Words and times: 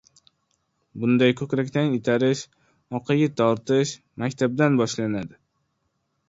Bunday 1.01 1.33
ko‘krakdan 1.41 1.93
itarish, 1.97 2.41
orqaga 3.01 3.29
tortish, 3.43 3.93
maktabdan 4.25 4.81
boshlanadi. 4.83 5.39